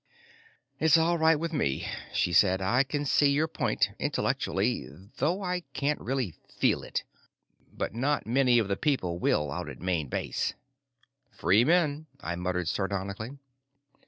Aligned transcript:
"It's 0.79 0.97
all 0.97 1.19
right 1.19 1.35
with 1.37 1.53
me," 1.53 1.85
she 2.11 2.33
said. 2.33 2.59
"I 2.59 2.81
can 2.83 3.05
see 3.05 3.29
your 3.29 3.47
point, 3.47 3.91
intellectually, 3.99 4.89
though 5.17 5.43
I 5.43 5.59
can't 5.73 6.01
really 6.01 6.33
feel 6.57 6.81
it. 6.81 7.03
But 7.71 7.93
not 7.93 8.25
many 8.25 8.57
of 8.57 8.67
the 8.67 8.77
people 8.77 9.19
will 9.19 9.51
out 9.51 9.69
at 9.69 9.79
Main 9.79 10.07
Base." 10.07 10.55
"Free 11.29 11.63
men," 11.63 12.07
I 12.19 12.35
muttered 12.35 12.67
sardonically. 12.67 13.37